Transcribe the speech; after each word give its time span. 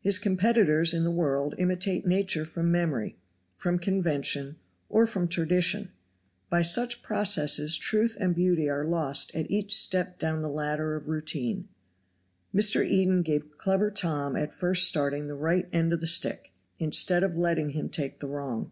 His 0.00 0.20
competitors 0.20 0.94
in 0.94 1.02
the 1.02 1.10
world 1.10 1.56
imitate 1.58 2.06
nature 2.06 2.44
from 2.44 2.70
memory, 2.70 3.16
from 3.56 3.80
convention, 3.80 4.58
or 4.88 5.08
from 5.08 5.26
tradition. 5.26 5.90
By 6.48 6.62
such 6.62 7.02
processes 7.02 7.76
truth 7.76 8.16
and 8.20 8.32
beauty 8.32 8.68
are 8.68 8.84
lost 8.84 9.34
at 9.34 9.50
each 9.50 9.76
step 9.76 10.20
down 10.20 10.40
the 10.40 10.48
ladder 10.48 10.94
of 10.94 11.08
routine. 11.08 11.66
Mr. 12.54 12.86
Eden 12.86 13.22
gave 13.22 13.58
clever 13.58 13.90
Tom 13.90 14.36
at 14.36 14.54
first 14.54 14.86
starting 14.86 15.26
the 15.26 15.34
right 15.34 15.68
end 15.72 15.92
of 15.92 16.00
the 16.00 16.06
stick, 16.06 16.52
instead 16.78 17.24
of 17.24 17.36
letting 17.36 17.70
him 17.70 17.88
take 17.88 18.20
the 18.20 18.28
wrong.) 18.28 18.70